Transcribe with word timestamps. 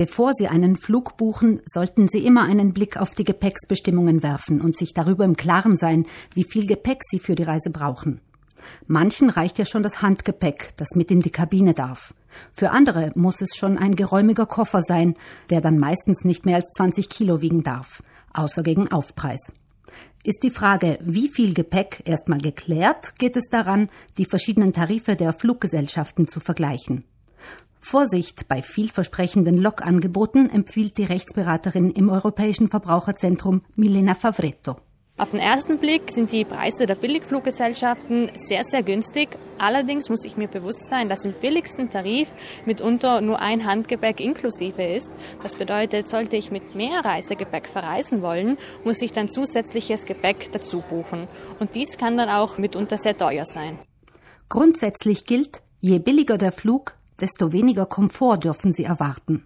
Bevor 0.00 0.32
Sie 0.32 0.48
einen 0.48 0.76
Flug 0.76 1.18
buchen, 1.18 1.60
sollten 1.66 2.08
Sie 2.08 2.24
immer 2.24 2.44
einen 2.44 2.72
Blick 2.72 2.96
auf 2.96 3.10
die 3.14 3.22
Gepäcksbestimmungen 3.22 4.22
werfen 4.22 4.62
und 4.62 4.74
sich 4.74 4.94
darüber 4.94 5.26
im 5.26 5.36
Klaren 5.36 5.76
sein, 5.76 6.06
wie 6.32 6.44
viel 6.44 6.66
Gepäck 6.66 7.02
Sie 7.04 7.18
für 7.18 7.34
die 7.34 7.42
Reise 7.42 7.68
brauchen. 7.68 8.22
Manchen 8.86 9.28
reicht 9.28 9.58
ja 9.58 9.66
schon 9.66 9.82
das 9.82 10.00
Handgepäck, 10.00 10.70
das 10.78 10.94
mit 10.94 11.10
in 11.10 11.20
die 11.20 11.28
Kabine 11.28 11.74
darf. 11.74 12.14
Für 12.54 12.70
andere 12.70 13.12
muss 13.14 13.42
es 13.42 13.54
schon 13.58 13.76
ein 13.76 13.94
geräumiger 13.94 14.46
Koffer 14.46 14.80
sein, 14.80 15.16
der 15.50 15.60
dann 15.60 15.78
meistens 15.78 16.24
nicht 16.24 16.46
mehr 16.46 16.56
als 16.56 16.70
20 16.78 17.10
Kilo 17.10 17.42
wiegen 17.42 17.62
darf, 17.62 18.02
außer 18.32 18.62
gegen 18.62 18.90
Aufpreis. 18.90 19.52
Ist 20.24 20.44
die 20.44 20.50
Frage, 20.50 20.98
wie 21.02 21.28
viel 21.28 21.52
Gepäck 21.52 22.04
erstmal 22.06 22.40
geklärt, 22.40 23.18
geht 23.18 23.36
es 23.36 23.50
daran, 23.50 23.90
die 24.16 24.24
verschiedenen 24.24 24.72
Tarife 24.72 25.14
der 25.14 25.34
Fluggesellschaften 25.34 26.26
zu 26.26 26.40
vergleichen. 26.40 27.04
Vorsicht 27.80 28.46
bei 28.46 28.62
vielversprechenden 28.62 29.56
Lokangeboten 29.56 30.50
empfiehlt 30.50 30.98
die 30.98 31.04
Rechtsberaterin 31.04 31.90
im 31.90 32.08
Europäischen 32.08 32.68
Verbraucherzentrum 32.68 33.62
Milena 33.74 34.14
Favretto. 34.14 34.76
Auf 35.20 35.32
den 35.32 35.40
ersten 35.40 35.78
Blick 35.78 36.10
sind 36.10 36.32
die 36.32 36.46
Preise 36.46 36.86
der 36.86 36.94
Billigfluggesellschaften 36.94 38.30
sehr, 38.36 38.64
sehr 38.64 38.82
günstig. 38.82 39.28
Allerdings 39.58 40.08
muss 40.08 40.24
ich 40.24 40.38
mir 40.38 40.48
bewusst 40.48 40.88
sein, 40.88 41.10
dass 41.10 41.26
im 41.26 41.34
billigsten 41.34 41.90
Tarif 41.90 42.32
mitunter 42.64 43.20
nur 43.20 43.38
ein 43.38 43.66
Handgepäck 43.66 44.20
inklusive 44.20 44.82
ist. 44.82 45.10
Das 45.42 45.56
bedeutet, 45.56 46.08
sollte 46.08 46.36
ich 46.36 46.50
mit 46.50 46.74
mehr 46.74 47.04
Reisegepäck 47.04 47.66
verreisen 47.66 48.22
wollen, 48.22 48.56
muss 48.82 49.02
ich 49.02 49.12
dann 49.12 49.28
zusätzliches 49.28 50.06
Gepäck 50.06 50.52
dazu 50.52 50.82
buchen. 50.88 51.28
Und 51.58 51.74
dies 51.74 51.98
kann 51.98 52.16
dann 52.16 52.30
auch 52.30 52.56
mitunter 52.56 52.96
sehr 52.96 53.16
teuer 53.16 53.44
sein. 53.44 53.78
Grundsätzlich 54.48 55.26
gilt, 55.26 55.60
je 55.80 55.98
billiger 55.98 56.38
der 56.38 56.52
Flug, 56.52 56.94
desto 57.20 57.52
weniger 57.52 57.86
Komfort 57.86 58.38
dürfen 58.38 58.72
Sie 58.72 58.84
erwarten. 58.84 59.44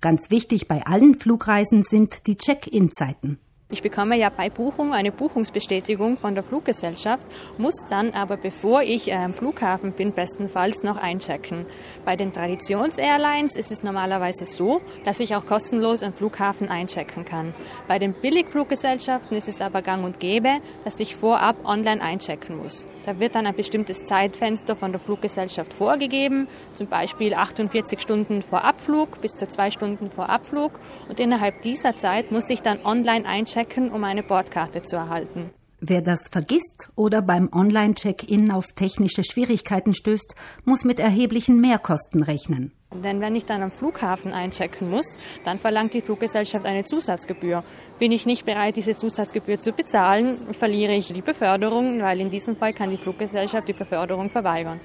Ganz 0.00 0.30
wichtig 0.30 0.68
bei 0.68 0.84
allen 0.86 1.14
Flugreisen 1.14 1.84
sind 1.84 2.26
die 2.26 2.36
Check-in-Zeiten. 2.36 3.38
Ich 3.72 3.80
bekomme 3.80 4.18
ja 4.18 4.28
bei 4.28 4.50
Buchung 4.50 4.92
eine 4.92 5.10
Buchungsbestätigung 5.12 6.18
von 6.18 6.34
der 6.34 6.44
Fluggesellschaft, 6.44 7.26
muss 7.56 7.86
dann 7.88 8.10
aber, 8.10 8.36
bevor 8.36 8.82
ich 8.82 9.10
am 9.14 9.32
Flughafen 9.32 9.92
bin, 9.92 10.12
bestenfalls 10.12 10.82
noch 10.82 10.98
einchecken. 10.98 11.64
Bei 12.04 12.14
den 12.14 12.34
Traditions-Airlines 12.34 13.56
ist 13.56 13.72
es 13.72 13.82
normalerweise 13.82 14.44
so, 14.44 14.82
dass 15.06 15.20
ich 15.20 15.34
auch 15.34 15.46
kostenlos 15.46 16.02
am 16.02 16.12
Flughafen 16.12 16.68
einchecken 16.68 17.24
kann. 17.24 17.54
Bei 17.88 17.98
den 17.98 18.12
Billigfluggesellschaften 18.12 19.38
ist 19.38 19.48
es 19.48 19.62
aber 19.62 19.80
gang 19.80 20.04
und 20.04 20.20
gäbe, 20.20 20.58
dass 20.84 21.00
ich 21.00 21.16
vorab 21.16 21.56
online 21.64 22.02
einchecken 22.02 22.58
muss. 22.58 22.84
Da 23.06 23.18
wird 23.18 23.34
dann 23.34 23.46
ein 23.46 23.56
bestimmtes 23.56 24.04
Zeitfenster 24.04 24.76
von 24.76 24.92
der 24.92 25.00
Fluggesellschaft 25.00 25.72
vorgegeben, 25.72 26.46
zum 26.74 26.88
Beispiel 26.88 27.32
48 27.32 27.98
Stunden 28.00 28.42
vor 28.42 28.64
Abflug 28.64 29.22
bis 29.22 29.32
zu 29.32 29.48
zwei 29.48 29.70
Stunden 29.70 30.10
vor 30.10 30.28
Abflug. 30.28 30.78
Und 31.08 31.18
innerhalb 31.18 31.62
dieser 31.62 31.96
Zeit 31.96 32.30
muss 32.30 32.50
ich 32.50 32.60
dann 32.60 32.84
online 32.84 33.26
einchecken 33.26 33.61
checken, 33.62 33.90
um 33.90 34.04
eine 34.04 34.22
Bordkarte 34.22 34.82
zu 34.82 34.96
erhalten. 34.96 35.50
Wer 35.80 36.00
das 36.00 36.28
vergisst 36.30 36.90
oder 36.94 37.22
beim 37.22 37.48
Online-Check-In 37.52 38.52
auf 38.52 38.66
technische 38.72 39.24
Schwierigkeiten 39.24 39.94
stößt, 39.94 40.36
muss 40.64 40.84
mit 40.84 41.00
erheblichen 41.00 41.60
Mehrkosten 41.60 42.22
rechnen. 42.22 42.72
Denn 42.92 43.20
wenn 43.20 43.34
ich 43.34 43.46
dann 43.46 43.62
am 43.62 43.72
Flughafen 43.72 44.32
einchecken 44.32 44.90
muss, 44.90 45.18
dann 45.44 45.58
verlangt 45.58 45.94
die 45.94 46.02
Fluggesellschaft 46.02 46.66
eine 46.66 46.84
Zusatzgebühr. 46.84 47.64
Bin 47.98 48.12
ich 48.12 48.26
nicht 48.26 48.44
bereit, 48.44 48.76
diese 48.76 48.96
Zusatzgebühr 48.96 49.60
zu 49.60 49.72
bezahlen, 49.72 50.36
verliere 50.52 50.94
ich 50.94 51.12
die 51.12 51.22
Beförderung, 51.22 52.00
weil 52.00 52.20
in 52.20 52.30
diesem 52.30 52.56
Fall 52.56 52.74
kann 52.74 52.90
die 52.90 52.98
Fluggesellschaft 52.98 53.66
die 53.66 53.72
Beförderung 53.72 54.30
verweigern. 54.30 54.78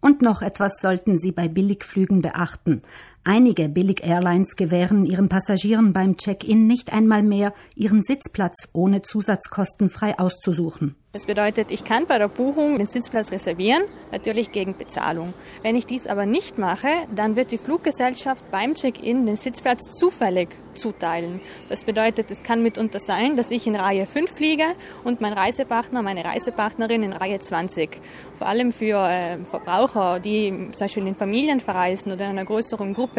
Und 0.00 0.22
noch 0.22 0.42
etwas 0.42 0.80
sollten 0.80 1.18
Sie 1.18 1.30
bei 1.30 1.46
Billigflügen 1.46 2.22
beachten. 2.22 2.82
Einige 3.24 3.68
Billig-Airlines 3.68 4.56
gewähren 4.56 5.06
ihren 5.06 5.28
Passagieren 5.28 5.92
beim 5.92 6.16
Check-in 6.16 6.66
nicht 6.66 6.92
einmal 6.92 7.22
mehr, 7.22 7.54
ihren 7.76 8.02
Sitzplatz 8.02 8.68
ohne 8.72 9.02
Zusatzkosten 9.02 9.90
frei 9.90 10.18
auszusuchen. 10.18 10.96
Das 11.12 11.26
bedeutet, 11.26 11.70
ich 11.70 11.84
kann 11.84 12.06
bei 12.06 12.16
der 12.16 12.28
Buchung 12.28 12.78
den 12.78 12.86
Sitzplatz 12.86 13.30
reservieren, 13.30 13.82
natürlich 14.10 14.50
gegen 14.50 14.78
Bezahlung. 14.78 15.34
Wenn 15.62 15.76
ich 15.76 15.84
dies 15.84 16.06
aber 16.06 16.24
nicht 16.24 16.56
mache, 16.56 16.88
dann 17.14 17.36
wird 17.36 17.52
die 17.52 17.58
Fluggesellschaft 17.58 18.50
beim 18.50 18.72
Check-in 18.72 19.26
den 19.26 19.36
Sitzplatz 19.36 19.90
zufällig 19.90 20.48
zuteilen. 20.72 21.42
Das 21.68 21.84
bedeutet, 21.84 22.30
es 22.30 22.42
kann 22.42 22.62
mitunter 22.62 22.98
sein, 22.98 23.36
dass 23.36 23.50
ich 23.50 23.66
in 23.66 23.76
Reihe 23.76 24.06
5 24.06 24.30
fliege 24.30 24.64
und 25.04 25.20
mein 25.20 25.34
Reisepartner, 25.34 26.00
meine 26.00 26.24
Reisepartnerin 26.24 27.02
in 27.02 27.12
Reihe 27.12 27.38
20. 27.38 27.90
Vor 28.38 28.48
allem 28.48 28.72
für 28.72 29.06
äh, 29.06 29.36
Verbraucher, 29.50 30.18
die 30.18 30.48
zum 30.48 30.78
Beispiel 30.78 31.06
in 31.06 31.14
Familien 31.14 31.60
verreisen 31.60 32.10
oder 32.10 32.24
in 32.24 32.30
einer 32.30 32.46
größeren 32.46 32.94
Gruppe, 32.94 33.11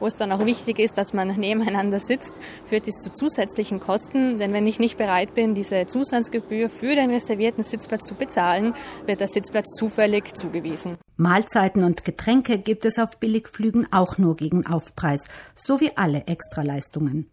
wo 0.00 0.06
es 0.06 0.16
dann 0.16 0.32
auch 0.32 0.44
wichtig 0.44 0.78
ist, 0.78 0.98
dass 0.98 1.12
man 1.12 1.28
nebeneinander 1.28 2.00
sitzt, 2.00 2.32
führt 2.66 2.86
dies 2.86 2.96
zu 2.96 3.12
zusätzlichen 3.12 3.80
Kosten. 3.80 4.38
Denn 4.38 4.52
wenn 4.52 4.66
ich 4.66 4.78
nicht 4.78 4.98
bereit 4.98 5.34
bin, 5.34 5.54
diese 5.54 5.86
Zusatzgebühr 5.86 6.68
für 6.70 6.94
den 6.94 7.10
Reservierten 7.10 7.64
Sitzplatz 7.64 8.06
zu 8.06 8.14
bezahlen, 8.14 8.74
wird 9.06 9.20
der 9.20 9.28
Sitzplatz 9.28 9.74
zufällig 9.74 10.34
zugewiesen. 10.34 10.98
Mahlzeiten 11.16 11.84
und 11.84 12.04
Getränke 12.04 12.58
gibt 12.58 12.84
es 12.84 12.98
auf 12.98 13.18
Billigflügen 13.18 13.92
auch 13.92 14.18
nur 14.18 14.36
gegen 14.36 14.66
Aufpreis, 14.66 15.24
sowie 15.56 15.90
alle 15.96 16.26
Extraleistungen. 16.26 17.28